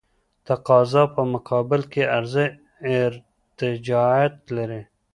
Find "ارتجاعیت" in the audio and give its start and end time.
2.99-4.35